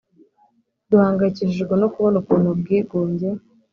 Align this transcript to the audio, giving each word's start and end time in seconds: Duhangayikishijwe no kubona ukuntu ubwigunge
Duhangayikishijwe 0.89 1.73
no 1.81 1.87
kubona 1.93 2.15
ukuntu 2.21 2.47
ubwigunge 2.49 3.27